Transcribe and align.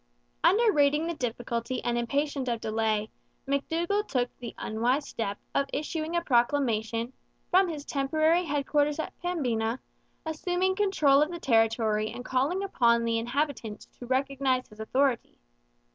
Underrating 0.43 1.05
the 1.05 1.13
difficulty 1.13 1.83
and 1.83 1.95
impatient 1.95 2.47
of 2.49 2.59
delay, 2.59 3.11
McDougall 3.47 4.07
took 4.07 4.35
the 4.39 4.55
unwise 4.57 5.07
step 5.07 5.37
of 5.53 5.67
issuing 5.71 6.15
a 6.15 6.21
proclamation, 6.23 7.13
from 7.51 7.67
his 7.67 7.85
temporary 7.85 8.45
headquarters 8.45 8.97
at 8.97 9.13
Pembina, 9.21 9.77
assuming 10.25 10.75
control 10.75 11.21
of 11.21 11.29
the 11.29 11.39
territory 11.39 12.09
and 12.09 12.25
calling 12.25 12.63
upon 12.63 13.03
the 13.05 13.19
inhabitants 13.19 13.85
to 13.99 14.07
recognize 14.07 14.67
his 14.69 14.79
authority. 14.79 15.37